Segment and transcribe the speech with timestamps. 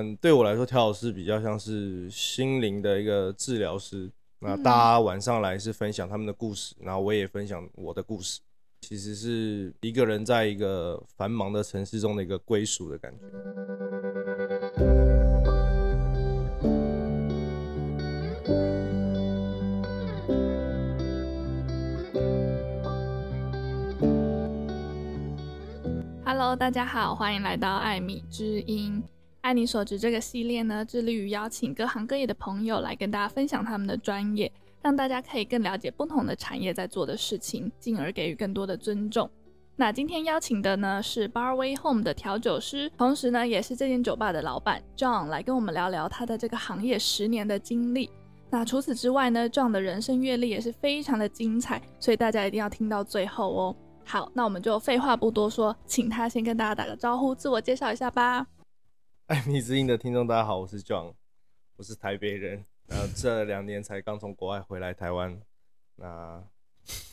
[0.00, 4.10] 嗯，对我来说，调酒师比较像是心灵的一个治疗师。
[4.38, 8.40] 那大家晚上来是分享他们的故事，然后我也分享我的故事。
[8.80, 13.26] 其实是一个人在一个繁忙的城市中的一个归属的感觉。
[26.24, 29.02] Hello，大家好，欢迎来到艾米之音。
[29.40, 39.28] 爱你所职这个系列呢，致力于邀请各行各业的朋友来跟大家分享他们的专业，让大家可以更了解不同的产业在做的事情，进而给予更多的尊重。
[39.76, 48.10] 那今天邀请的呢是 Barway Home 的调酒师，同时呢也是这间酒吧的老板 John，来跟我们聊聊他的这个行业十年的经历。
[48.50, 53.76] 那除此之外呢，John 的人生阅历也是非常的精彩，所以大家一定要听到最后哦。
[54.04, 58.46] 好，那我们就废话不多说，请他先跟大家打个招呼，自我介绍一下吧。
[59.30, 61.14] 艾米之音的听众，大家好，我是 John，
[61.76, 65.40] 我是台北人，然后这两年才刚从国外回来台湾，
[65.94, 66.42] 那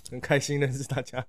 [0.10, 1.24] 很开心认识大家，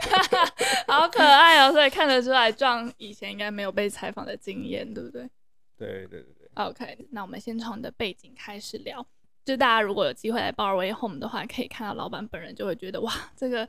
[0.88, 5.28] 好可爱哦，所以看得出来，John 以前应该没有被采访的经验，对不对？
[5.76, 6.48] 对对对对。
[6.54, 9.06] OK，那我们先从你的背景开始聊，
[9.44, 13.68] 就大家如果有机会来 Barway Home 的话，可以看到老板本人，就会觉得哇，这个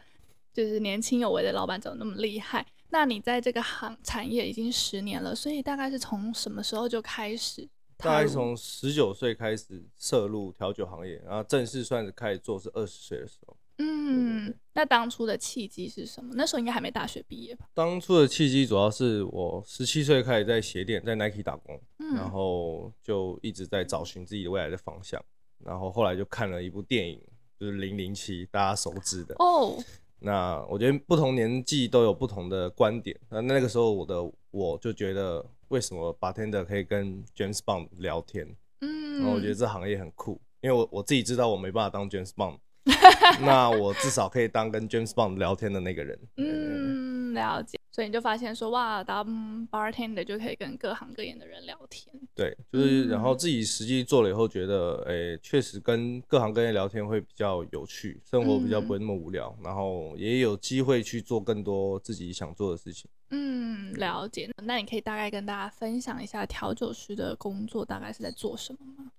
[0.54, 2.66] 就是年轻有为的老板怎么那么厉害。
[2.90, 7.68] 那你在这个行产业已经十年了，所以大概是从什么时候就开始？
[7.98, 13.58] 大概从十九岁开始涉入调酒行业，然后正式算是开始做是二十岁的时候。
[13.80, 16.34] 嗯，那当初的契机是什么？
[16.36, 17.68] 那时候应该还没大学毕业吧？
[17.74, 25.24] 当初的契机主要是我十七岁开始在鞋店，在 Nike 打工，嗯，然后就一直在找寻自己的未来的方向，
[25.60, 27.22] 然后后来就看了一部电影，
[27.60, 29.78] 就是《零零七》，大家熟知的哦。
[30.20, 33.16] 那我觉得不同年纪都有不同的观点。
[33.30, 34.16] 那那个时候我的
[34.52, 38.48] 我就觉得，为什么 bartender 可以跟 James Bond 聊天？
[38.82, 42.58] 嗯，然后我觉得这行业很酷，因为我我自己知道我没办法当 James Bond，
[43.42, 46.20] 那我至少可以当跟 James Bond 聊天的那个人。
[46.38, 46.97] 嗯，
[47.34, 47.78] 了解。
[47.90, 49.26] 所以你就发现说，哇，当
[49.72, 52.14] bartender 就可以跟各行各业的人聊天。
[52.36, 63.10] 对，就是然后自己实际做了以后，觉得，哎、嗯，确实跟各行各业聊天会比较有趣，生活比较不会那么无聊，嗯、然后也有机会去做更多自己想做的事情。
[63.32, 64.48] 嗯，了解。
[64.64, 69.12] 那你可以大概跟大家分享一下调酒师的工作大概是在做什么吗？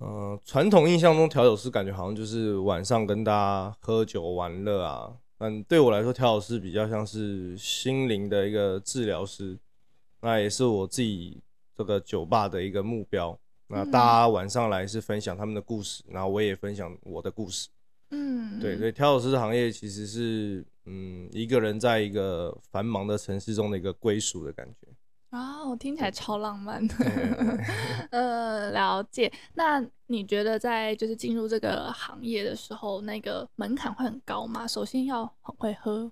[0.00, 5.14] 嗯、呃，传统印象中调酒师感觉好像就是晚上跟大家喝酒玩乐啊。
[5.38, 9.56] 嗯，对我来说，调酒师比较像是心灵的一个治疗师，
[10.20, 11.40] 那也是我自己
[11.76, 13.38] 这个酒吧的一个目标。
[13.68, 17.68] 那大家晚上来是分享他们的故事，然后我也分享我的故事。
[18.10, 24.88] 嗯，对，所以调酒师的行业其实是，嗯，一个人在一个繁忙的城市中的一个归属的感觉。
[25.30, 26.94] 哦，听起来超浪漫的。
[28.10, 29.30] 呃，了解。
[29.54, 34.66] 那你觉得在就是进入这个行业的时候，那个门槛会很高吗？
[34.66, 36.10] 首先要很会喝。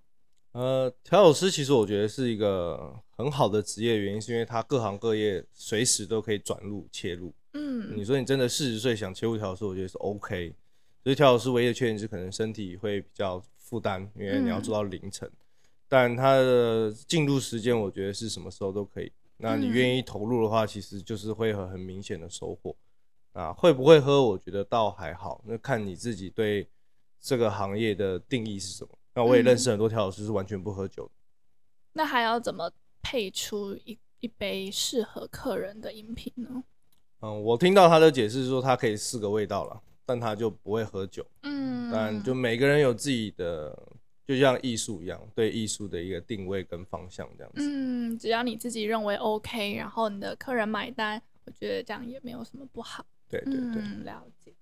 [0.53, 7.34] 呃，调酒师其实我觉得是一个很好的职业，原因是因为他各行各业随时都可以转入切入。
[7.55, 10.55] 嗯，你说你真的四十岁想切入调酒师，我觉得是 OK。
[11.03, 15.26] 所以调酒师唯一的缺点是可能身体会比较负担，因为你要做到凌晨。
[15.26, 15.45] 嗯
[15.88, 19.12] 但它的进入时间，我觉得是什么时候都可以。
[19.38, 22.74] 那你愿意投入的话，其实就是会有很明显的收获。
[23.32, 24.25] 啊，会不会喝？
[24.25, 26.66] 我觉得倒还好，那看你自己对
[27.20, 28.91] 这个行业的定义是什么。
[29.14, 31.10] 那我也认识很多调酒师是完全不喝酒的。
[31.92, 36.64] 那还要怎么配出一一杯适合客人的饮品呢？
[37.20, 41.25] 嗯，我听到他的解释说，他可以四个味道了，但他就不会喝酒。
[41.42, 43.78] 嗯，但就每个人有自己的。
[44.26, 47.60] 就像艺术一样，对艺术的一个定位跟方向这样子。
[47.62, 53.06] 嗯，只要你自己认为 OK，然后你的客人买单，我觉得这样也没有什么不好。
[53.28, 54.53] 对对对，嗯，了解。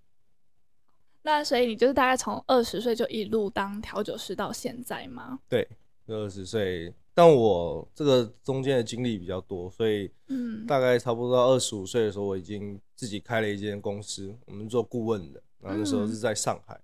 [1.22, 5.40] 那所以你就是大概从二十岁就一路当调酒师到现在吗？
[5.48, 5.66] 对，
[6.06, 6.92] 二十岁。
[7.14, 15.42] 但我这个中间的经历比较多，所以嗯，大概差不多到二十五岁的时候，我已经自己开了一间公司，我们做顾问的。
[15.60, 16.74] 然后那时候是在上海。
[16.74, 16.80] 嗯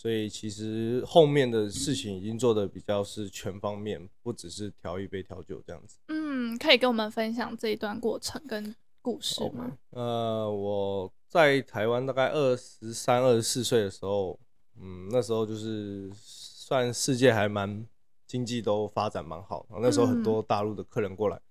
[0.00, 5.98] 所以其实后面的事情已经做的比较是全方面，不只是调一杯调酒这样子。
[6.06, 8.72] 嗯，可以跟我们分享这一段过程跟
[9.02, 9.98] 故事吗？Okay.
[9.98, 14.38] 呃，我在台湾大概二十三、二十四岁的时候，
[14.80, 17.84] 嗯，那时候就是算世界还蛮
[18.24, 21.42] 经济都发展蛮好，然后那时候很多大陆的客人过来，嗯，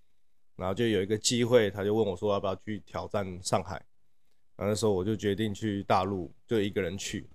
[0.55, 3.73] 然后就有一个机会，他就问我说要不要去挑战上海，
[4.55, 7.27] 然后那时候我就决定去大陆，就一个人去。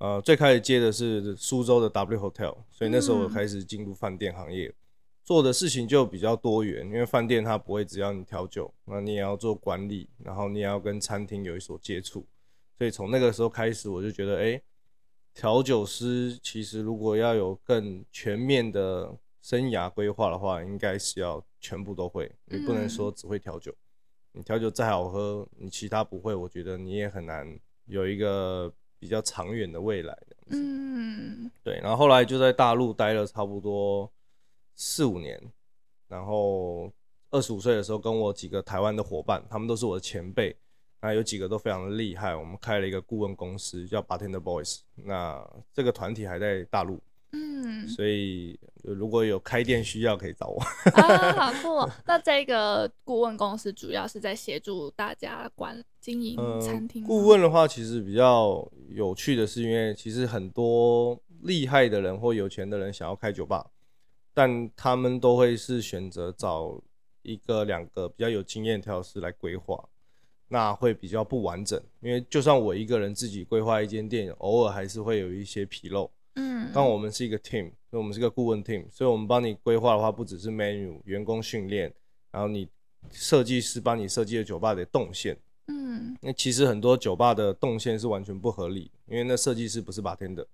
[0.00, 4.74] 呃，最开始接的是苏州的 W Hotel，所以那时候我开始进入饭店行业，嗯，
[5.22, 12.26] 做的事情就比较多元，因为饭店它不会只要你调酒，那你也要做管理，然后你也要跟餐厅有一所接触，
[12.78, 14.62] 所以从那个时候开始，我就觉得，哎、欸，
[15.34, 23.70] 调酒师其实如果要有更全面的生涯规划的话，应该是要全部都会，你不能说只会调酒，
[24.32, 27.46] 你调酒再好喝，你其他不会，我觉得你也很难
[27.84, 30.16] 有一个比较长远的未来。
[30.50, 34.08] 嗯，对，然后后来就在大陆待了差不多
[34.76, 35.40] 四五年，
[36.06, 36.92] 然后
[37.30, 40.54] 二十五岁的时候，跟我几个台湾的伙伴，他们都是我的前辈，
[41.00, 47.00] 那有几个都非常的厉害，我们开了一个顾问公司，叫 Bartender Boys，那这个团体还在大陆。
[47.32, 50.60] 嗯，所以如果有开店需要，可以找我。
[50.94, 51.90] 啊，好酷哦！
[52.04, 57.04] 那这个顾问公司主要是在协助大家管经营餐厅。
[57.04, 63.64] 顾问的话，其实比较有趣的是，因为其实很多厉害的人或有钱的人想要开酒吧，
[64.34, 66.82] 但他们都会是选择找
[67.22, 69.88] 一个两个比较有经验调酒师来规划，
[70.48, 71.80] 那会比较不完整。
[72.00, 76.10] 因为就算我一个人自己规划一间店，偶尔还是会有一些纰漏。
[76.34, 81.92] 嗯，但我们是一个 team，所以我们是个顾问 team，所以我们帮你规划的话，不只是 menu、员工训练，
[82.30, 82.68] 然后你
[83.10, 85.36] 设计师帮你设计的酒吧的动线。
[85.66, 90.46] 嗯，那其实很多酒吧的动线是完全不合理，因为那设计师不是 bartender，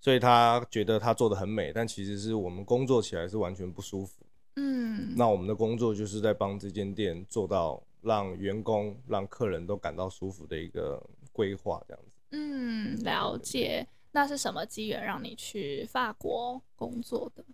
[0.00, 4.24] 所以他觉得他做的很美，但其实是我们工作起来是完全不舒服。
[4.56, 11.00] 嗯，那我们的工作就是在帮这间店做到让员工、让客人都感到舒服的一个
[11.32, 12.10] 规划，这样子。
[12.32, 13.86] 嗯，了解。
[14.12, 17.44] 那是什么机缘让你去法国工作的？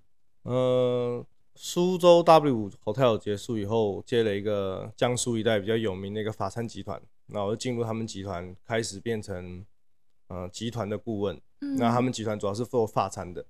[0.43, 9.67] 呃，苏州 W Hotel 结束以后，接了一个江苏一带比较有名的一个法餐集团，那我就进入他们集团，开始变成
[10.29, 11.41] 呃集团的顾问。
[11.61, 13.45] 嗯、那他们集团主要是做法餐的，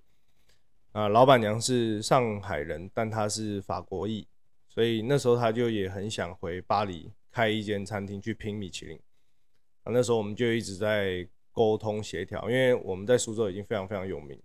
[0.93, 4.27] 啊、呃，老板娘是上海人，但她是法国裔，
[4.69, 8.99] 所以那时候她就也很想回巴黎开一间餐厅去拼米其林。
[9.83, 11.29] 啊，那时候我们就一直在。
[11.55, 14.39] 沟通协调，因为我们在苏州已经非常非常有名。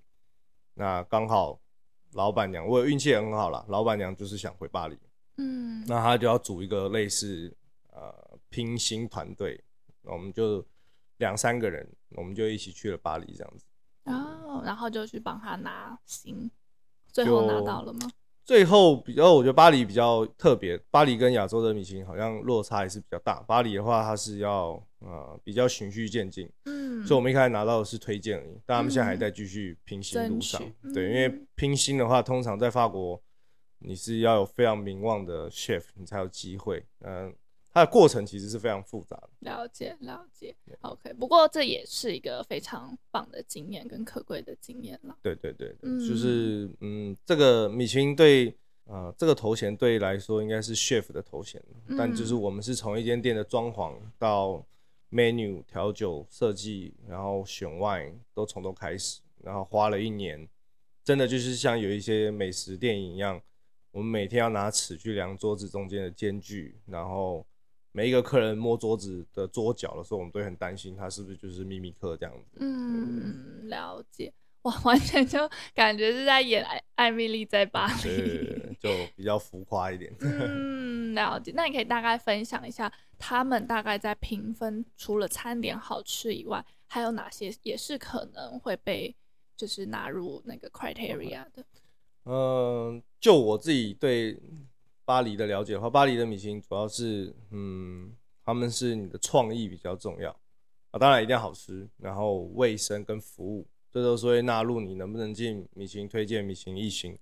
[0.75, 1.59] 那刚好
[2.13, 4.97] 老板娘，我运气也很好啦，老板娘就是想回巴黎，
[5.37, 7.53] 嗯，那她就要组一个类似
[7.91, 8.13] 呃
[8.49, 9.61] 拼星团队，
[10.03, 10.65] 那我们就
[11.17, 13.65] 两三个人，我们就一起去了巴黎这样子。
[14.05, 16.49] 哦，然后就去帮他拿星，
[17.11, 17.99] 最后拿到了吗？
[18.45, 20.75] 最后比较，我觉得巴黎比较特别。
[20.89, 23.41] 巴黎跟亚洲的米其林好像落差还是比较大。
[23.41, 30.61] 巴黎的话，它是要呃比较循序渐进，嗯，所以我们一开始拿到的是推荐而已，但他们现在还在继续拼新路上。
[30.83, 33.21] 嗯、对，因为拼新的话，通常在法国
[33.79, 36.85] 你是要有非常名望的 chef，你才有机会。
[36.99, 37.33] 嗯、呃。
[37.71, 39.29] 它的过程其实是非常复杂的。
[39.41, 40.55] 了解，了解。
[40.81, 45.15] OK，不过这也是一个非常棒的经验跟可贵的经验了。
[45.21, 48.51] 对对对，嗯、就是嗯，这个米其林对
[48.85, 54.65] 呃这个头衔对来说应该是 chef 的头衔，嗯、但就是我们是从一间店的装潢到
[55.11, 60.47] menu 调酒设计，然后选 wine 都从头开始，然后花了一年，
[61.03, 63.41] 真的就是像有一些美食电影一样，
[63.91, 67.45] 我们每天要拿尺去量桌子中间的间距，然后。
[67.91, 72.59] 每一个客人摸桌子的桌角的时候，我们都会很担心他是不是就是秘密客这样子。
[72.59, 74.31] 嗯，了解。
[74.61, 78.03] 哇，完全就感觉是在演艾艾米丽在巴黎。
[78.03, 80.15] 对，就比较浮夸一点。
[80.19, 81.51] 嗯，了解。
[81.55, 89.15] 那你可以大概分享一下，他们大概在评分，除了餐点好吃以外，还有哪些也是可能会被
[89.55, 91.63] 就是纳入那个 criteria 的？
[92.23, 94.41] 嗯、呃，就我自己对。
[95.09, 100.29] 巴黎的了解的话，巴黎的米其林主要是，嗯，他们是你的创意比较重要
[100.91, 107.17] 啊，当然一定要好吃，然后卫生跟服务，这都是会纳入你能不能进米其林推荐、米其林一星。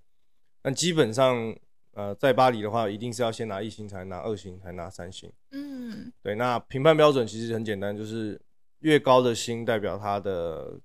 [0.61, 1.55] 但基本上，
[1.97, 5.33] 呃，在巴黎的话，一定是要先拿一星，才拿二星，才拿三星。
[5.49, 6.35] 嗯，对。
[6.35, 8.39] 那评判标准其实很简单，就是
[8.81, 10.79] 越高的星代表它的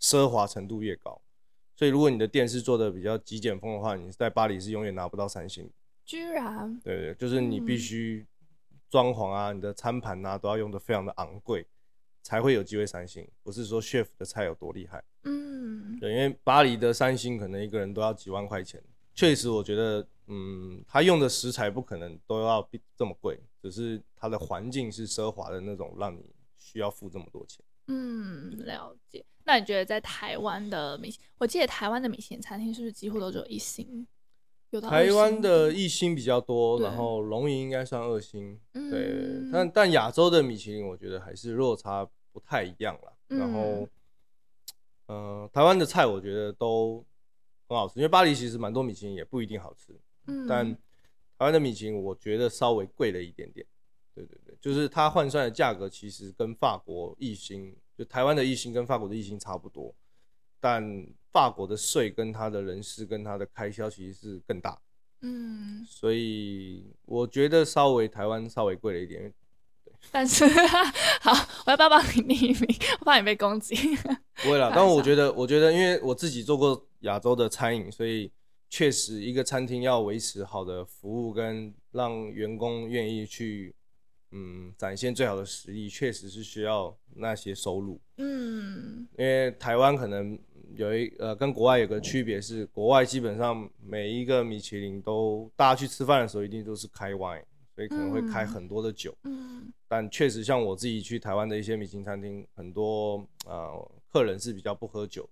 [0.00, 1.20] 奢华程度越高。
[1.76, 5.70] 所以如果你的店是做的比较极简风的话，你在巴黎是永远拿不到三星。
[6.06, 8.26] 居然，对对，就是你必须
[8.88, 11.66] 装潢啊，嗯、你的餐盘啊都要用的非常的昂贵，
[12.22, 13.28] 才会有机会三星。
[13.42, 18.82] 不是说 chef 的菜有多厉害，嗯，对，因为巴黎的三星可能一个人都要几万块钱。
[19.12, 26.24] 确实，我觉得，嗯，他用的食材不可能都要这么贵，只是他的环境是奢华的那种，让你
[26.56, 27.64] 需要付这么多钱。
[27.88, 29.24] 嗯，了解。
[29.44, 34.06] 那你觉得在台湾的米，我记得台湾的米其林餐厅是不是几乎都只有一星？
[34.88, 43.12] 台湾的一星比较多，然后龙吟应该算二星，嗯、对，但但亚洲的米其林我觉得还是落差不太一样啦。
[43.30, 43.88] 嗯、然后，
[45.06, 47.04] 呃，台湾的菜我觉得都
[47.66, 47.98] 很好吃。
[47.98, 49.98] 因为巴黎其实蛮多米其林也不一定好吃，
[50.30, 53.66] 嗯，但台湾的米其林我觉得稍微贵了一点点。
[54.14, 59.94] 对对对，就是它换算的价格其实跟法国一星，就台湾的一星跟法国的一星差不多，
[60.58, 64.78] 但法国的税跟它的人事跟它的开销其实是更大，
[65.22, 69.32] 嗯，所以我觉得稍微台湾稍微贵了一点。
[70.10, 70.44] 但是
[71.20, 71.30] 好，
[71.66, 72.76] 我要不要帮你匿名？
[73.00, 73.76] 我怕你被攻击。
[74.42, 78.32] 不会啦，但我觉得，我觉得，因为我自己做过亚洲的餐饮，所以
[78.70, 83.74] 确实一个餐厅要维持好的服务跟让员工愿意去。
[84.32, 88.00] 嗯，展现最好的实力，确实是需要那些收入。
[88.18, 90.38] 嗯，因为台湾可能
[90.76, 97.42] 有一呃，跟国外有个区别是，国外基本上每一个米其林都，大家去吃饭的时候一定都是开 wine，
[97.74, 99.12] 所以可能会开很多的酒。
[99.24, 105.28] 嗯，但确实像我自己去台湾的一些米其林餐厅，很多呃客人是比较不喝酒。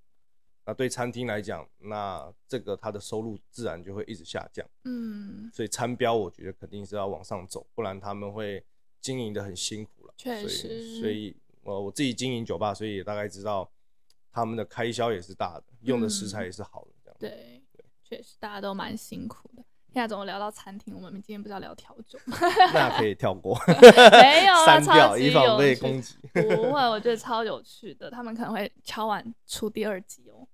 [0.68, 4.64] 那对餐厅来讲，那这个它的收入自然就会一直下降。
[4.84, 8.62] 嗯，所以餐标我觉得肯定是要往上走，不然他们会。
[9.00, 13.70] 经营的很辛苦了，确实，所以我我自己经营酒吧，所以也大概知道
[14.32, 19.62] 他们的开销也是大的，嗯、用的食材也是好的，这样对对，确实大家都蛮辛苦的。
[19.92, 20.96] 现在怎么聊到餐厅？
[20.96, 22.36] 我们今天不是要聊调酒吗？
[22.74, 23.56] 那可以跳过，
[24.20, 26.16] 没有删掉，以防被攻击。
[26.34, 26.40] 不
[26.72, 30.46] 会，我觉得超有趣的，他们可能会敲碗出第二集哦。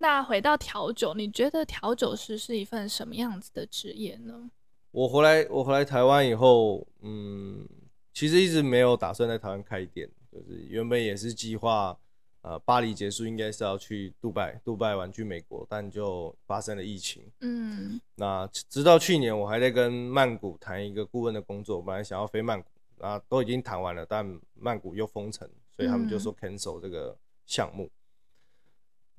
[0.00, 4.50] 那回到调酒，你觉得调酒师是一份什么样子的职业呢？
[4.90, 7.64] 我回来，我回来台湾以后，嗯。
[8.12, 11.96] 其实一直没有打算在台湾开店，就是原本也是计划，
[12.42, 17.22] 呃，巴黎结束应该是要去杜拜，杜拜完去美国，但就发生了疫情。
[17.40, 27.16] 嗯，那直到去年我还在跟曼谷谈一个顾问的工作，本来想要飞曼谷，啊，都已经谈完了，但曼谷又封城，所以他们就说 cancel 这个
[27.46, 27.88] 项目。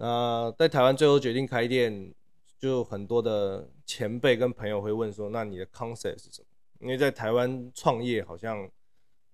[0.01, 2.13] 那、嗯、在台湾最后决定开店，
[2.59, 6.47] 就很多的前辈跟朋友会问说，那你的 concept 是什么？
[6.79, 8.69] 因为在台湾创业好像。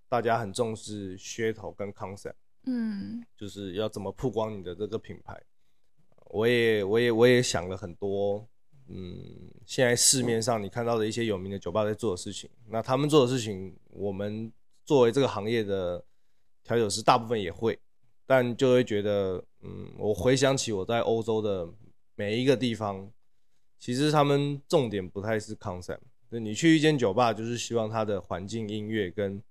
[0.09, 2.31] 大家很重视噱头跟 concept，
[2.65, 5.37] 嗯，就是要怎么曝光你的这个品牌。
[6.27, 8.47] 我也，我也，我也想了很多，
[8.87, 14.49] 嗯，现在市面上你看到的一些有名的酒吧在做的事情，那他们做的事情，我们
[14.85, 16.01] 作为这个行业的
[16.63, 17.77] 调酒师，大部分也会，
[18.27, 21.67] 但就会觉得，嗯，我回想起我在欧洲的
[22.13, 23.09] 每一个地方，
[23.79, 29.41] 其实他们重点不太是 concept，就你去一间酒吧，就是希望它的环境、音乐跟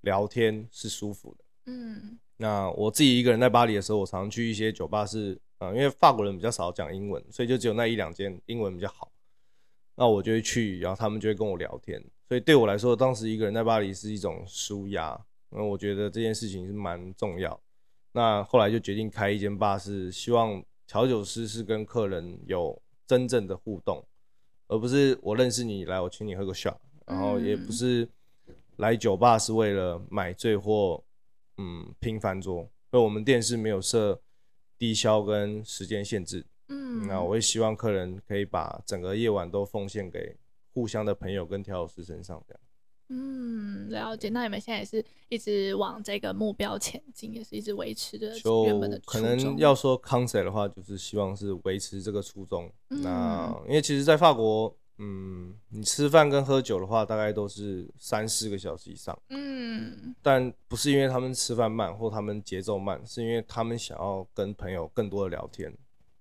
[0.00, 9.12] 聊天是舒服的，嗯，那我自己一个人在巴黎的时候，我常常去一些酒吧是，是、呃、啊，因为法国人比较少讲英文，所以就只有那一两间英文比较好，
[9.96, 15.18] 那我就会去，然后他们就会跟我聊天，所以对我来说，当时一个人在巴黎是一种舒压，
[15.50, 17.58] 那我觉得这件事情是蛮重要，
[18.14, 24.02] 那后来就决定开一间吧，是希望调酒师是跟客人有真正的互动，
[24.68, 28.08] 而不是我认识你来，我请你喝个 shot，然后也不是。
[28.78, 31.00] 来酒吧是为了买醉或
[31.58, 34.20] 嗯拼翻桌，所以我们店是没有设
[34.76, 36.44] 低消跟时间限制。
[36.66, 40.36] 嗯，那我也希望客人可以把整个夜晚都奉献给
[40.72, 42.60] 互相的朋友跟调酒师身上，这样。
[43.08, 44.28] 嗯，了解。
[44.30, 48.28] 那你们现在也是一直往这个目标前进，也是一直维持着
[48.64, 49.20] 原本的初衷。
[49.20, 52.70] 可能要说 concept 的话，就是希望是维持这个初衷。
[52.90, 54.76] 嗯、那因为其实，在法国。
[54.98, 59.18] 嗯，你吃饭跟喝酒的话，大概都是三四个小时以上。
[59.30, 65.76] 嗯，但不是因为他们吃饭慢或他们节奏慢，是因为他们想要跟朋友更多的聊天。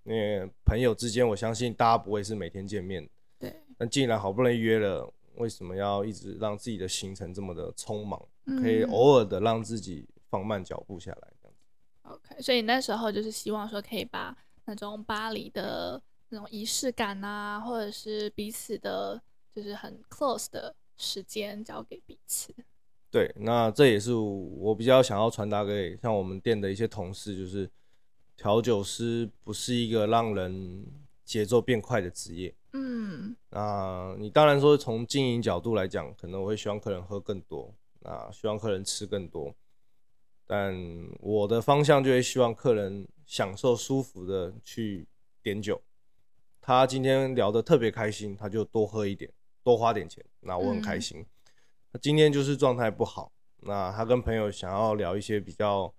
[0.06, 3.08] 因为朋友之间，我相信大家不会是每天见面。
[3.38, 3.56] 对。
[3.78, 8.22] 那既然好不容易约了，为什么要一直让自己的行程这么的匆忙？
[8.62, 11.66] 可以偶尔的让自己放慢脚步下来，这样子。
[12.04, 14.36] OK，所以那时候就是希望说可以把
[14.66, 16.02] 那种巴黎的。
[16.30, 19.22] 那种仪式感啊，或者是彼此的，
[19.54, 22.52] 就是很 close 的时间交给彼此。
[23.12, 27.70] 对，那这也是我比较想要传达给像我们店的一些同事，就是
[28.36, 30.84] 调酒师不是一个让人
[31.24, 32.56] 节奏变快的职业。
[32.74, 39.54] 嗯，那你当然说从经营角度来讲，可能我会希望客人喝更多，那希望客人吃更多，
[40.48, 40.76] 但
[41.20, 45.08] 我的方向就会希望客人享受舒服的去
[45.42, 45.82] 点酒。
[46.60, 49.32] 他今天聊得特别开心，他就多喝一点，
[49.64, 51.20] 多花点钱，那我很开心。
[51.20, 51.26] 嗯、
[51.92, 55.94] 他今天就是状态不好，那他跟朋友想要聊一些比较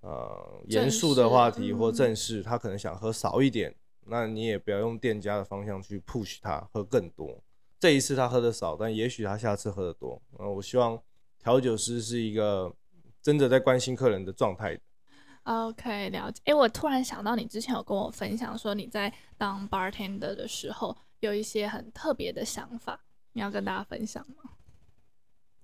[0.00, 3.74] 呃严肃的话题或正式，他可能想喝少一点，
[4.06, 7.42] 那你也不要用店家的方向去 push 他喝更多。
[7.78, 10.20] 这一次他喝的少，但也许他下次喝得多。
[10.38, 11.00] 呃，我希望
[11.38, 12.74] 调酒师是一个
[13.20, 14.78] 真的在关心客人的状态。
[15.42, 16.40] OK，了解。
[16.46, 22.98] 哎、我突然想到，你之前有跟我分享说你在当 bartender 的时候有一些很特别的想法，
[23.32, 24.52] 你要跟大家分享吗？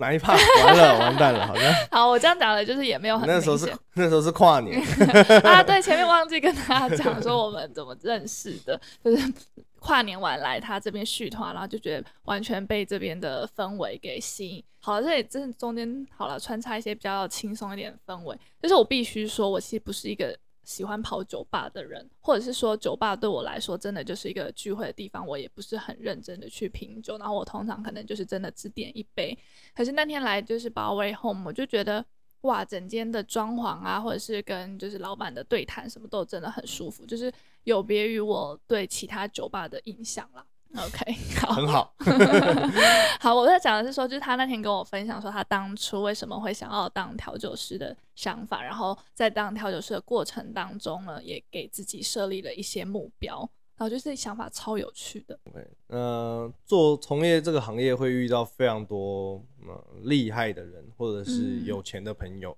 [0.00, 0.34] 哪一趴？
[0.64, 1.72] 完了，完蛋了，好像。
[1.92, 3.28] 好，我这样讲的就是也没有很。
[3.28, 4.80] 那时候是那时候是跨年
[5.44, 9.32] 啊，对，前面忘记跟大家讲说我们怎么认识的， 就是
[9.78, 14.64] 跨年晚来他这边续团，然后就觉得完全被这边的氛围给吸引。
[14.80, 20.36] 好了，这里真的中间好了穿插一些比较轻松一点的氛围，但是我必须说，我其实不是一个。
[20.70, 29.36] 喜欢跑酒吧的人，或者是说酒吧对我来说真的就是一个聚会的地方，我也不是很认真的去品酒，然后我通常可能就是真的只点一杯。
[29.74, 32.04] 可是那天来就是 Bar Way Home，我就觉得
[32.42, 37.32] 哇，整间的装潢啊，或者是跟就是老板的对谈什么都真的很舒服，就是
[37.64, 40.46] 有别于我对其他酒吧的印象啦。
[40.76, 41.92] OK， 好，很好。
[43.18, 53.38] 好，我在讲的是说，就是他那天跟我分享说，他当初为什么会想要当调酒师的想法，然后在当调酒师的过程当中呢，也给自己设立了一些目标，
[53.76, 55.36] 然后就是想法超有趣的。
[55.48, 62.56] OK，呃，做从业这个行业会遇到非常多呃厉害的人，或者是有钱的朋友，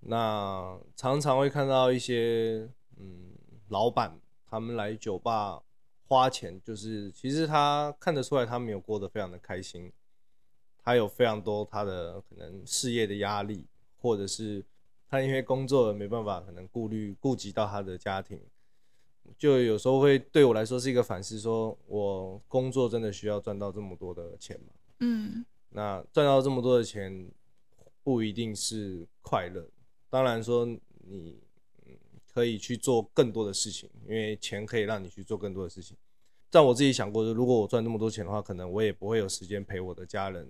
[0.00, 3.32] 嗯、那常常会看到一些嗯
[3.68, 5.60] 老板他们来酒吧。
[6.12, 9.90] 花钱就是，其实他看得出来，他没有过得非常的开心，
[10.84, 13.64] 他有非常多他的可能事业的压力，
[13.98, 14.62] 或者是
[15.08, 18.38] 他因为工作没办法，可能顾虑顾及到他的家庭，
[19.38, 24.66] 就有时候会对我来说是一个反思，说我工作真的需要赚到这么多的钱吗？
[25.00, 27.26] 嗯，那赚到这么多的钱
[28.02, 29.66] 不一定是快乐，
[30.10, 30.66] 当然说
[30.98, 31.40] 你。
[32.34, 35.94] 可以去做更多的事情，因为钱可以让你去做更多的事情。
[36.52, 40.46] 但我自己想过，如果我赚那么多钱的话，可能我也不会有时间陪我的家人。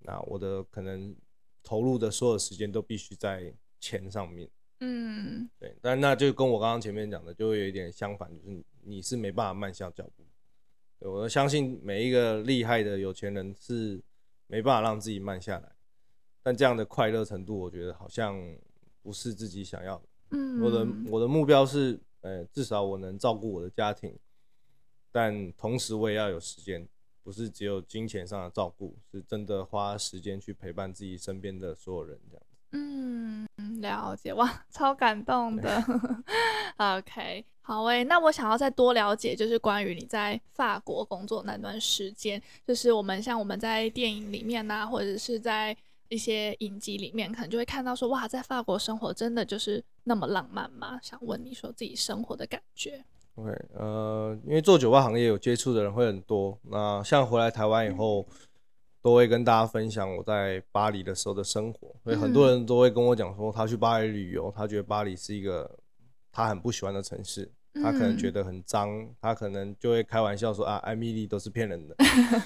[0.00, 1.16] 那我的可能
[1.62, 3.50] 投入的所有时间都必须在
[3.80, 4.46] 钱上面。
[4.80, 5.74] 嗯，对。
[5.80, 10.22] 但那就跟我刚刚前面讲的，就会有一点相反，就是你是没办法慢下脚步。
[10.98, 13.98] 对，我相信每一个厉害的有钱人是
[14.48, 15.72] 没办法让自己慢下来。
[16.42, 18.38] 但这样的快乐程度，我觉得好像
[19.02, 20.04] 不是自己想要的。
[20.32, 24.14] 嗯，我的我的目标是，呃，至少我能照顾我的家庭，
[25.20, 26.86] 但同时我也要有时间，
[27.24, 32.56] 不是只有金钱上的照顾，是真的花时间去陪伴自己身边的所有人这样子。
[32.70, 35.84] 嗯，了解哇， 超感动的。
[36.78, 45.76] OK，好诶，那我想要再多了解，就是关于你在法国工作那段时间，就是我们像我们在电影里面啊，或者是在。
[46.10, 50.98] 一些影集里面可能就会看到说，哇，在法国生活真的就是那么浪漫吗？
[51.02, 53.04] 想问你说自己生活的感觉。
[53.38, 58.36] OK，呃，因为做酒吧行业有接触的人会很多，那像回来台湾以后，嗯、
[59.00, 65.70] 都会跟大家分享我在巴黎的时候的生活，所以很多人都会跟我讲说，他去巴黎旅游，他觉得巴黎是一个
[66.32, 71.94] 他很不喜欢的城市，他可能觉得很脏，他可能就会开玩笑说啊，艾米丽都是骗人的。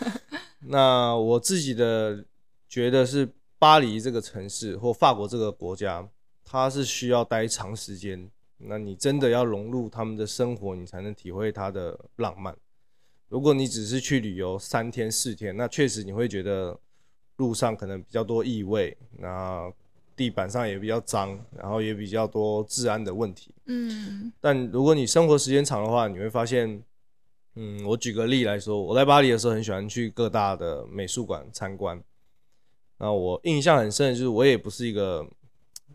[0.69, 2.25] 那我自己的
[2.69, 3.29] 觉得是。
[3.63, 6.05] 巴黎这个城市或法国这个国家，
[6.45, 8.29] 它是需要待长时间。
[8.65, 12.57] 那你真的要融入他们的生活，你才能体会它的浪漫。
[13.29, 16.79] 如果你只是去旅游三天四天，那确实你会觉得
[17.37, 19.73] 路上可能比较多异味，那
[20.15, 23.55] 地板上也比较脏，然后也比较多治安的问题。
[23.65, 24.33] 嗯。
[24.41, 26.83] 但如果你生活时间长的话，你会发现，
[27.55, 32.03] 嗯，我举个例来说，我在巴黎的时候很喜欢去各大的美术馆参观。
[32.99, 35.27] 那我印象很深的就是，我也不是一个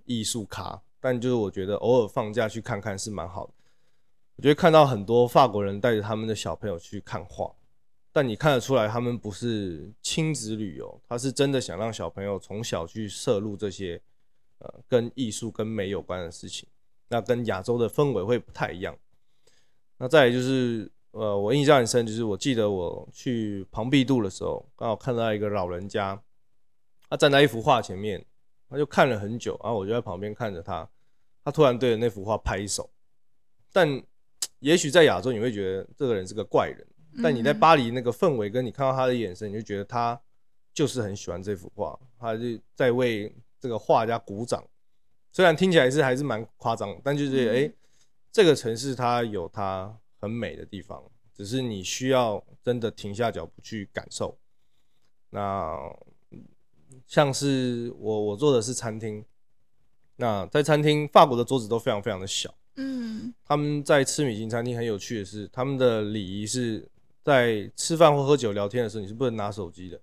[0.06, 3.54] 艺术咖，但就是我觉得偶尔放假去看看是蛮好的。
[4.36, 7.52] 我觉得看到很多法国人带着他们的小朋友去看画，
[8.12, 14.02] 但你看得出来他们不是亲子旅游，他是真的想让小朋友从小去摄入这些
[14.60, 16.68] 呃跟艺术跟美有关的事情。
[17.10, 18.98] 那跟亚洲的氛围会不太一样。
[19.98, 26.22] 那再来就是呃，我印象很深，就是我记得我去庞毕度的时候，刚好看到一个老人家。
[27.10, 28.26] 他站在一幅画前面，
[28.70, 30.88] 他就看了很久，然后我就在旁边看着他。
[31.44, 32.90] 他突然对着那幅画拍手。
[33.72, 34.04] 但
[34.60, 36.86] 也许在亚洲你会觉得这个人是个怪人，
[37.24, 40.20] 但你在巴黎那个氛围跟你看到他的眼神，你就觉得他
[40.74, 44.62] 就是很喜欢这幅画，他就在为这个画家鼓掌。
[45.32, 47.72] 虽然听起来是还是蛮夸张，但就是哎，
[48.32, 51.02] 这个城市它有它很美的地方，
[51.34, 54.38] 只是你需要真的停下脚步去感受。
[55.30, 55.80] 那。
[57.06, 59.24] 像是我我做的是餐厅，
[60.16, 66.88] 那在餐厅法国的桌子都非常非常的小，嗯，他们在吃米其林餐厅很有趣的是，他们的礼仪是
[67.24, 70.00] 在吃饭或喝酒聊天的时候你是不能拿手机的，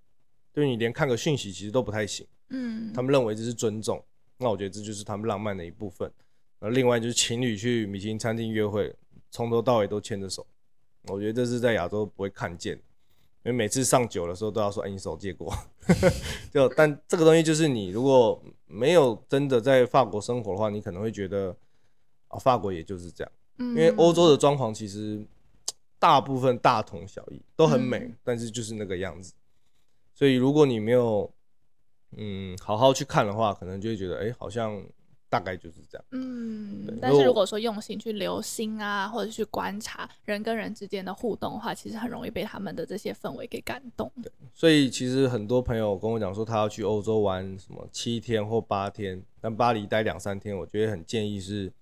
[0.52, 4.02] 对，你连看个讯息其实都不太行，嗯，他们认为这是尊重，
[4.38, 6.10] 那我觉得这就是他们浪漫的一部分。
[6.60, 8.94] 呃，另外就是情侣去米其林餐厅约会，
[9.30, 10.46] 从头到尾都牵着手，
[11.08, 12.80] 我觉得这是在亚洲不会看见，
[13.44, 15.54] 因为每次上酒的时候都要说：“哎，你手借过。
[16.52, 21.54] ”就但这个东西就是你如果没有真的在法国生活的话，你可能会觉得
[22.28, 23.32] 啊，法国也就是这样。
[23.58, 25.24] 因为欧洲的装潢其实
[25.98, 29.32] 大部分大同小异，都很美，嗯，但是就是那个样子。
[30.14, 31.30] 所以如果你没有
[32.16, 34.82] 嗯好好去看的话，可能就会觉得哎，好像
[35.34, 36.04] 大概就是这样。
[36.12, 44.08] 嗯，但是如果说用心去留心啊，或者去观察人跟人之间的互动的话，其实很容易被他们的这些氛围给感动。
[44.22, 51.72] 对，所以其实很多朋友跟我讲说，他要去欧洲玩什么七天或八天，但巴黎待两三天，我觉得很建议是。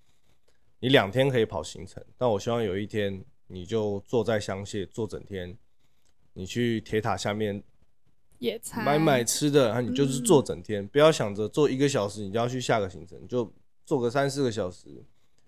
[0.84, 5.56] 你两天可以跑行程，但我希望有一天你就坐在香榭坐整天，
[6.32, 7.62] 你去铁塔下面
[8.42, 13.50] 野餐买买吃的，然后你就是坐整天，嗯、不要想着坐一个小时你就要去下个行程，你就
[13.86, 14.88] 坐个三四个小时，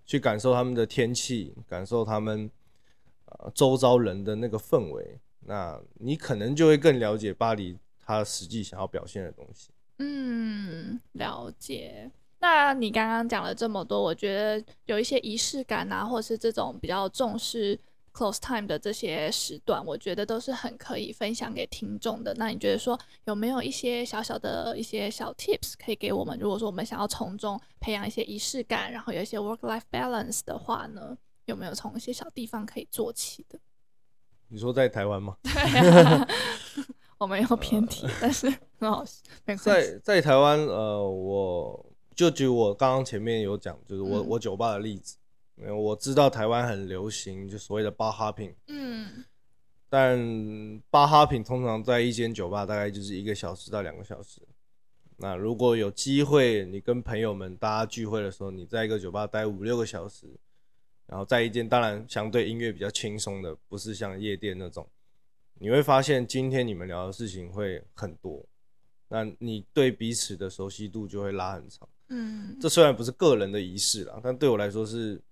[0.06, 2.48] 去感受他们的天气，感受他们
[3.26, 9.70] 呃周遭人的那个氛围，那你可能就会更了解巴黎他实际想要表现的东西。
[9.98, 12.10] 嗯，了解。
[12.38, 17.78] 那你刚刚讲了这么多，我觉得有一些仪式感啊，或者是这种比较重视
[18.14, 22.32] close time 的这些时段，我觉得都是很可以分享给听众的。
[22.34, 26.38] 那你觉得说有没有一些小小的一些小 tips 可以给我们？
[26.38, 33.58] 如果说我们想要从中培养一些仪式感，然后有一些 work life balance 的话呢，有没有从一些小地方可以做起的？
[34.48, 35.36] 你说在台湾吗？
[35.42, 36.28] 对啊，
[37.18, 38.48] 我没有偏题，呃、但是
[38.78, 39.64] 很好笑，没关系。
[39.64, 41.86] 在在台湾，呃，我。
[42.14, 45.16] 就举我刚刚前面有讲，就是我、嗯、我酒吧的例子，
[45.56, 49.24] 因为我知道台湾很流行就所谓的巴哈品嗯，
[49.88, 50.18] 但
[50.90, 54.40] 巴哈品通常在一间酒吧大概就是一个小时到两个小时。
[55.16, 60.26] 那如果有机会，你跟朋友们大家聚会的时候，你在一个酒吧待五六个小时，
[61.06, 64.84] 然后在一间当然相对音乐比较轻松的，不是像夜店那种，
[65.60, 68.44] 你会发现今天你们聊的事情会很多，
[69.06, 71.88] 那你对彼此的熟悉度就会拉很长。
[72.08, 75.22] 嗯，这虽然不是个人的仪式啦，但对我来说是，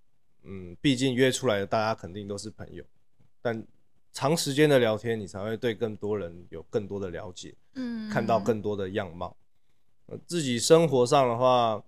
[0.45, 2.85] 嗯，毕竟约出来的大家肯定都是朋友，
[3.41, 3.65] 但
[4.13, 9.37] 长时间的聊天，你才会对更多人有更多的了解，嗯，看到更多的样貌。
[10.07, 11.83] 呃，自己生活上的话，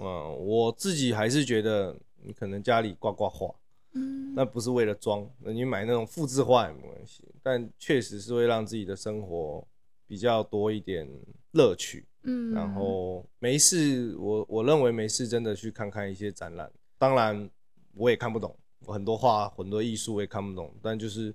[0.00, 3.54] 嗯，我自己还是觉得，你可能家里挂挂画，
[3.92, 9.66] 嗯，那不是为了装，那你买那种复制画也没关系，但确实是会让自己的生活
[10.06, 11.08] 比较多一点
[11.52, 12.04] 乐趣。
[12.24, 16.70] 嗯，然后没事，我我认为没事，真的去看看一些展览。
[16.98, 17.50] 当然，
[17.92, 20.74] 我也看不懂，我很多画、很多艺术我也看不懂。
[20.82, 21.34] 但就是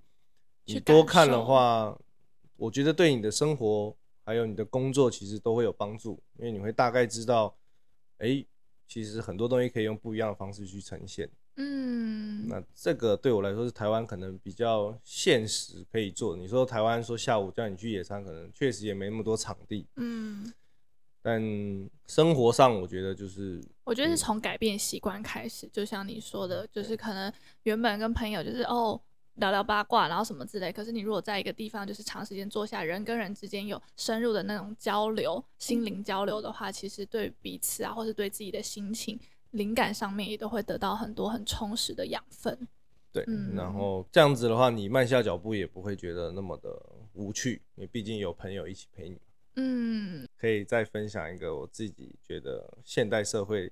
[0.66, 1.98] 你多看的话，
[2.56, 7.56] 我觉得对你的生活还有你的工作其实都会有帮助，因为你会大概知道，
[8.18, 8.46] 哎，
[8.88, 11.30] 其实很多东西可以用不一样的方式去呈现。
[11.58, 16.42] 嗯，那这个对我来说是台湾可能比较现实可以做的。
[16.42, 19.86] 你说台湾说下午叫你去野餐，可能确实也没那么多场地。
[19.98, 20.54] 嗯。
[21.22, 21.42] 但
[22.08, 27.32] 生活上，我觉得就是，我觉得是从改变习惯开始，就像你说的，就是可能
[27.64, 29.00] 原本跟朋友就是哦
[29.36, 30.72] 聊聊八卦，然后什么之类。
[30.72, 39.20] 可是你如果在一个地方就是长时间坐下，人跟人之间有深入的那种交流、心灵交流的话，其实对彼此啊，或是对自己的心情、
[39.52, 42.68] 灵感上面也都会得到很多很充实的养分。
[43.12, 46.70] 对，嗯，然后这样子的话，你慢下脚步也不会觉得那么的
[47.14, 49.20] 无趣，因为毕竟有朋友一起陪你。
[49.62, 53.70] 嗯，可以再分享一个我自己觉得现代社会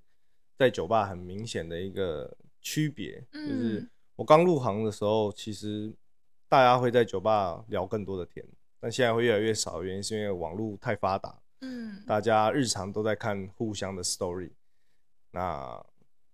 [0.57, 5.93] 在酒吧很明显的一个区别，就是我刚入行的时候，其实
[6.49, 8.45] 大家会在酒吧聊更多的天，
[8.81, 14.51] 但现在会越来越少，原因是因为网络太发达，嗯，大家日常都在看互相的 story，
[15.31, 15.81] 那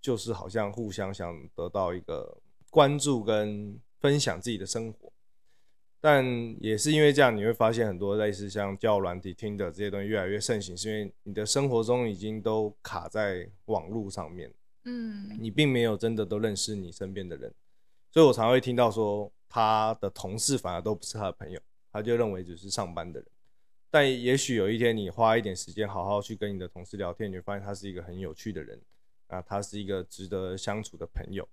[0.02, 5.13] 就是好像互相想得到一个关注跟分享自己的生活。
[6.06, 17.54] 但也是因为这样，你会发现很多类似像教软体、Tinder 这些东西越来越盛行，是因为你的生活中已经都卡在网络上面，嗯，你并没有真的都认识你身边的人，
[18.12, 21.58] 所以我常会听到说他的同事反而都不是他的朋友，
[21.90, 23.30] 他就认为只是上班的人。
[23.90, 28.78] 但也许有一天你花一点时间好好去跟你的同事聊天，你会发现他是一个很有趣的人，
[29.28, 31.48] 啊，他是一个值得相处的朋友，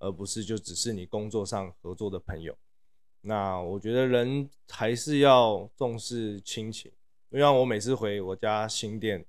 [0.00, 2.58] 而不是就只是你工作上合作的朋友。
[3.28, 6.92] 那我觉得人还是要重视亲情，
[7.30, 9.26] 因为我每次回我家新店，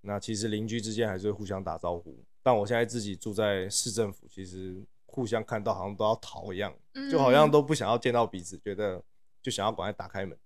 [0.00, 2.18] 那其实邻居之间还是会互相打招呼。
[2.42, 6.74] 但我现在自己住在市政府，其实互相看到好像都要逃一样，
[7.08, 9.00] 就好像都不想要见到彼此，觉得
[9.40, 10.36] 就想要赶快打开门。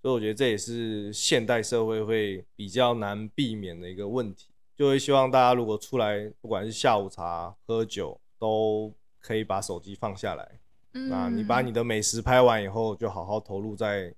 [0.00, 4.48] 所以我觉得这也是现代社会会比较难避免的一个问题。
[4.74, 10.60] 就会希望大家如果出来，不管是下午茶、喝酒，都可以把手机放下来。
[10.94, 14.14] 嗯，那你把你的美食拍完以后，就好好投入在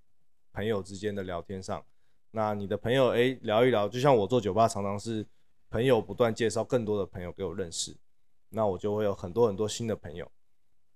[0.53, 1.85] 朋友之间的聊天上。
[2.31, 5.27] 那你的朋友哎、欸，聊一聊，就像我做酒吧，常常是
[5.71, 7.97] 朋友不断介绍更多的朋友给我认识，
[8.51, 10.31] 那我就会有很多很多新的朋友。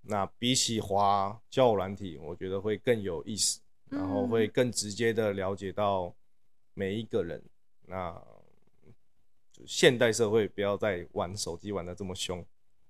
[0.03, 6.15] 那比起滑交友软体，我觉得会更有意思，然后会更直接的了解到
[6.75, 7.43] 每一个人。
[7.87, 8.23] 那
[9.67, 12.45] 现代社会不要再玩手机玩的这么凶，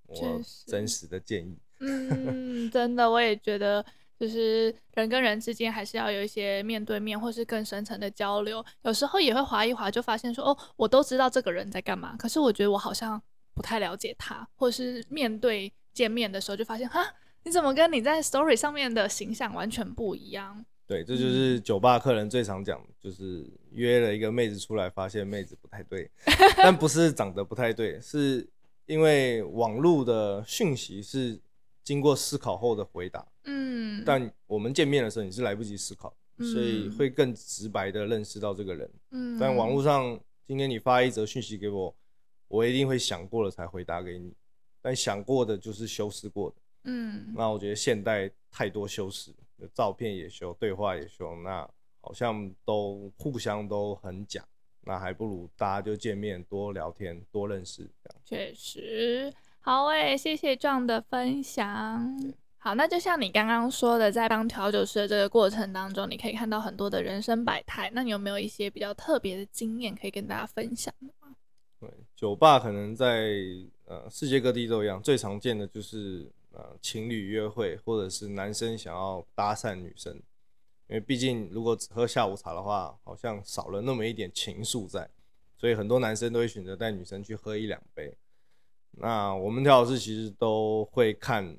[0.07, 1.57] 我真实的建议。
[1.81, 3.83] 嗯，真的，我也觉得，
[4.19, 8.63] 就是人跟人之间还是要有一些面对面或是更深层的交流。
[8.83, 13.21] 有时候也会划一划，就发现说，哦，我都知道这个人在干嘛，可是我觉得我好像
[13.53, 17.03] 不太了解他，或是面对见面的时候就发现，哈，
[17.43, 20.63] 你怎么跟你在 story 上面的形象完全不一样？
[20.87, 26.09] 对，这就是酒吧客人最常讲，就是约了一个妹子出来，发现妹子不太对，
[26.57, 28.45] 但不是长得不太对，是
[28.87, 31.39] 因为网络的讯息是
[31.91, 41.93] 经过思考后的回答，嗯，但我们见面的时候你是来不及思考，所以会更直白的认识到这个人，嗯，但网络上今天你发一则讯息给我，
[42.47, 44.33] 我一定会想过了才回答给你，
[44.81, 49.35] 但想过的就是修饰过的，嗯，那我觉得现代太多修饰。
[49.73, 54.41] 照片也修，对话也修，那好像都互相都很假，
[54.79, 58.21] 那还不如大家就见面多聊天多认识这样。
[58.25, 62.33] 确实，好诶，谢谢 John 的分享。
[62.57, 67.89] 好，那就像你刚刚说的，在当调酒师的这个过程当中，你可以看到很多的人生百态。
[67.93, 71.35] 那你有没有一些比较特别的经验可以跟大家分享的吗？
[71.79, 73.31] 对，酒吧可能在
[73.85, 76.31] 呃世界各地都一样，最常见的就是。
[76.53, 80.13] 呃，情侣约会，或者是男生想要搭讪女生，
[80.89, 85.09] 因为毕竟如果只喝下午茶的话，好像少了那么一点情愫在，
[85.57, 88.13] 所以很多男生都会选择带女生去喝一两杯。
[88.91, 91.57] 那我们调老师其实都会看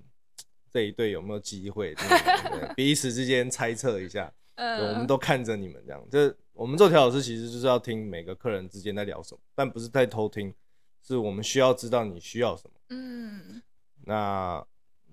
[0.71, 1.95] 这一对有没有机会，
[2.77, 4.33] 彼此之间猜测一下。
[4.57, 10.55] 我们都看着你们这样，这我们做调老师其实就是要听每个客人之间在聊什么，但不是在偷听，
[11.03, 12.75] 是我们需要知道你需要什么。
[12.91, 13.63] 嗯，
[14.05, 14.65] 那。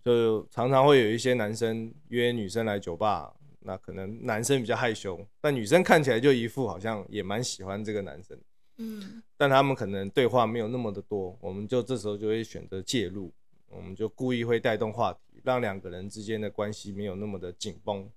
[0.02, 8.40] 就常常会有一些男生约女生来酒吧，那可能男生比较害羞，但女生看起来就一副好像也蛮喜欢这个男生，
[8.82, 13.30] 嗯，但他们可能对话没有那么的多，我们就这时候就会选择介入，
[13.68, 18.10] 我们就故意会带动话题，让两个人之间的关系没有那么的紧绷，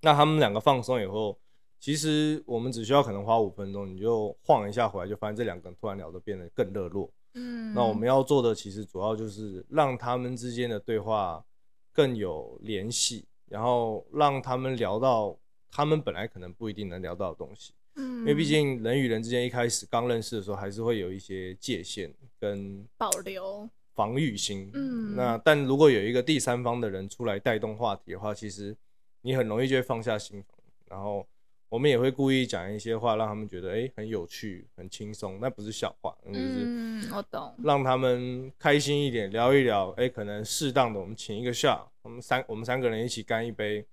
[0.00, 1.38] 那他们两个放松以后，
[1.78, 7.12] 其实我们只需要可能花五分钟，你就晃一下回来，就发现这两个人突然聊得变得更热络。
[7.34, 11.44] 嗯，那我们要做的其实主要就是让他们之间的对话
[11.92, 15.36] 更有联系，然后让他们聊到
[15.70, 17.74] 他们本来可能不一定能聊到的东西。
[17.96, 24.70] 嗯，因为毕竟人与人之间一开始刚认识的时候，还是会有一些界限跟保留防御心。
[24.74, 28.76] 嗯，那但如果有一个第三方的人出来带动话题的话，其实
[29.22, 31.26] 你很容易就会放下心防，然后。
[31.68, 43.84] 我们也会故意讲一些话，让他们觉得哎、欸、很有趣、很轻松，那不是笑话，就是嗯，我懂，让他们开心一点，聊一聊，哎、欸，可能适当的我们请一个 shot，我们三我们三个人一起干一杯，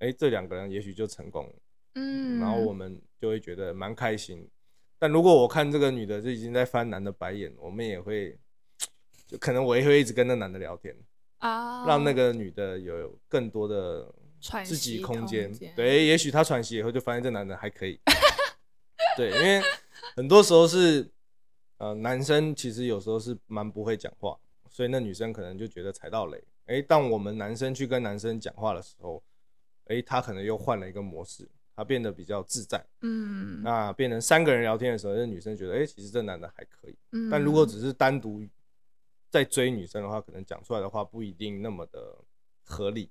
[0.00, 1.52] 哎、欸，这两个人也许就成功了，
[1.96, 4.48] 嗯，然后我们就会觉得蛮开心。
[4.98, 8.38] 但如果我看这个女的就已经在翻男的白眼，我们也会，
[9.26, 10.96] 就可能我也会一直跟那男的聊天
[11.38, 14.14] 啊，让那个女的有更多的。
[14.64, 17.98] 自己空间，对，也许她喘息以后就发现这男的还可以，
[19.16, 19.60] 对，因为
[20.14, 21.10] 很多时候是，
[21.78, 24.38] 呃，男生其实有时候是蛮不会讲话，
[24.70, 26.40] 所以那女生可能就觉得踩到雷。
[26.66, 29.20] 哎，当我们男生去跟男生讲话的时候，
[29.86, 38.42] 哎，他可能又换了一个模式，他变得比较自在，嗯，那变成三个人聊天的时候，那女生觉得，哎，其实这男的还可以，嗯，但如果只是单独
[39.30, 42.16] 在追女生的话，可能讲出来的话不一定那么的
[42.64, 43.10] 合理。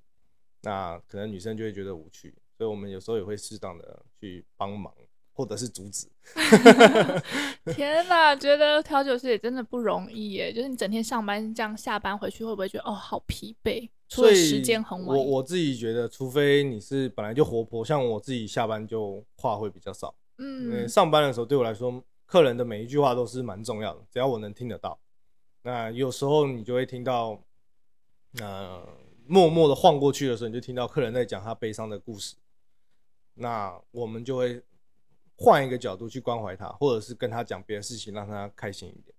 [0.62, 4.92] 那可能女生就会觉得无趣，所以我们有时候也会适当的去帮忙，
[5.32, 6.08] 或者是阻止。
[7.72, 10.52] 天哪，觉得调酒师也真的不容易耶！
[10.52, 13.88] 就是你整天上班这样，下班回去会不会觉得哦好疲惫？
[14.08, 15.18] 所以时间很晚。
[15.18, 20.16] 我我自己觉得，除非你是本来就活泼，像我自己下班就话会比较少。
[20.38, 25.00] 嗯，上班的时候对我来说，客人的每一句话都是蛮重要的，只要我能听得到。
[25.64, 27.42] 那有时候你就会听到，
[28.40, 28.88] 呃。
[29.28, 32.36] 默默的晃过去的时候，你就听到客人在讲他悲伤的故事。
[33.34, 34.62] 那我们就会
[35.36, 39.15] 换一个角度去关怀他，或者是跟他讲别的事情，让他开心一点。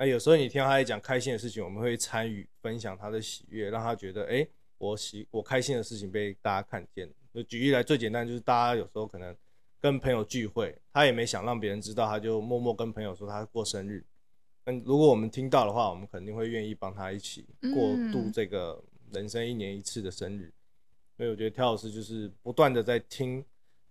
[0.00, 7.06] 那有时候你听到他在讲开心的事情，我们会参与分享他的喜悦，让他觉得，哎，我喜我开心的事情被大家看见。
[7.34, 9.36] 就举例来最简单，就是大家有时候可能
[9.78, 14.02] 跟朋友聚会，他也没想让别人知道，他就默默跟朋友说他过生日。
[14.64, 18.82] 那如果我们听到的话，我们肯定会愿意帮他一起过度这个
[19.12, 20.46] 人生一年一次的生日。
[20.46, 20.52] 嗯、
[21.18, 23.44] 所以我觉得跳老师就是不断的在听，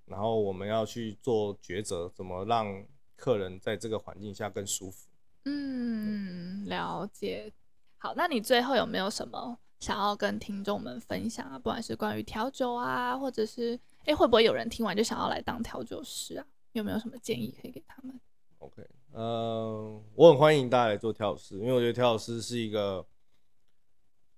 [0.06, 2.84] 然后我们要去做抉择，怎么让
[3.16, 5.08] 客人在这个环境下更舒服。
[5.50, 7.52] 嗯，了解。
[7.98, 11.58] 好，那你最后有没有什么想要跟听众们分享啊？
[11.58, 16.46] 不管是关于调酒啊，或者是哎、欸，会不会有人听完就想要来当调酒师啊？
[16.74, 18.18] 有没有什么建议可以给他们
[18.60, 23.06] ？OK，呃，我很欢迎大家来做调酒师，因为我觉得调酒师是一个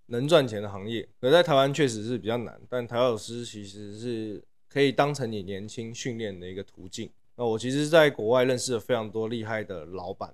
[0.07, 1.07] 能赚钱的行业。
[1.19, 7.11] 可在台湾确实是比较难，但调酒师其实是可以当成你年轻训练的一个途径。
[7.35, 10.33] 那我其实在国外认识了非常多厉害的老板。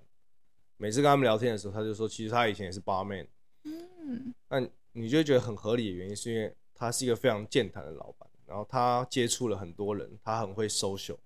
[0.77, 3.27] 每次跟他们聊天的时候，他就说，其实他以前也是 barman。
[3.63, 4.59] 嗯，那
[4.93, 11.17] 你就觉得很合理的原因，是因为他是一个非常健谈的老板，然后他接触了很多人，他很会 social。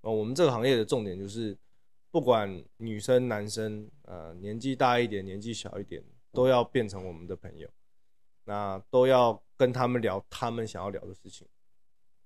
[0.00, 1.56] 那我们这个行业的重点就是，
[2.10, 7.68] 不管女生男生，呃，年纪大一点，年纪小一点，都要变成我们的朋友，
[8.44, 11.46] 那都要跟他们聊他们想要聊的事情。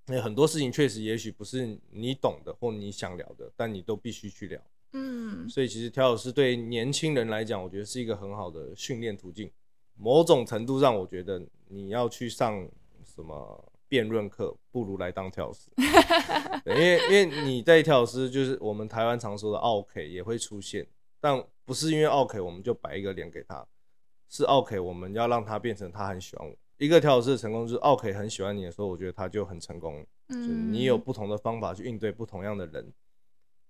[0.07, 4.61] 那很多事情确实也许不是你懂的或你想聊的，但你都必须去聊。
[4.93, 9.51] 嗯，所以其实调酒师对年轻人来讲，我觉得是一个很好的训练途径。
[9.95, 12.67] 某种程度上，我觉得你要去上
[13.05, 15.71] 什么辩论课，不如来当调酒师。
[16.67, 20.87] 因为因为你在调酒师，就是我们台湾常说的奥 k 也会出现，
[21.21, 23.67] 但不是因为奥 k 我们就摆一个脸给他，
[24.29, 26.55] 是奥 k 我们要让他变成他很喜欢我。
[26.79, 30.07] 一个调酒师的成功就是奥 k 很喜欢你的时候，我觉得他就很成功。
[30.29, 32.93] 嗯，你有不同的方法去应对不同样的人。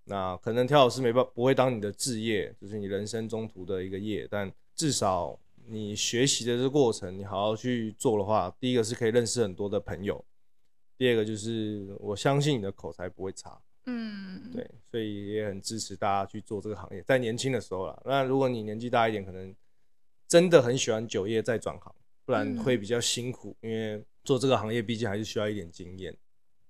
[0.09, 10.25] 那可能调老师没办法不会当你的置业，就是你人生中途的一个业，但至少你学习的这个过程，你好好去做的话，第一个是可以认识很多的朋友，
[10.97, 18.01] 第二个就是我相信你的口才不会差，嗯，对，所以也很支持大家去做这个行业，在年轻的时候啦。
[18.03, 19.55] 那如果你年纪大一点，可能
[20.27, 21.93] 真的很喜欢酒业，再转行，
[22.25, 26.15] 不然会比较辛苦，因为做这个行业毕竟还是需要一点经验。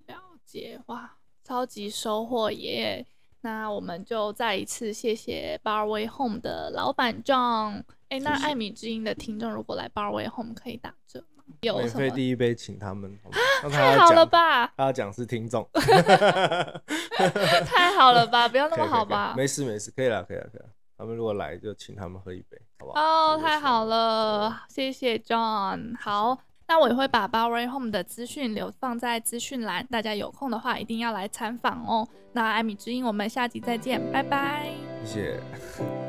[0.08, 3.06] 了解，哇，超级收获耶！
[3.42, 7.84] 那我们就再一次谢谢 Barway Home 的老板 John。
[8.10, 11.44] 哎、欸，那艾米之音的听众如果来 Barway Home 可以打折吗？
[11.62, 13.18] 有免费第一杯，请他们。
[13.72, 14.68] 太好了吧？
[14.76, 15.68] 他要讲是听众。
[17.66, 18.48] 太好了吧？
[18.48, 19.34] 不要那么好吧？
[19.38, 20.70] 没事没事，可以了可以了可以了。
[20.98, 23.00] 他们如果来就请他们喝一杯，好不好？
[23.02, 25.96] 哦，太好了，谢谢 John。
[26.00, 26.40] 好。
[26.70, 32.08] 那我也会把 Barway Home 的资讯留放在资讯栏，大家有空的话一定要来参访哦。
[32.34, 34.70] 那艾米之音，我们下集再见，拜拜。
[35.04, 36.09] 谢谢。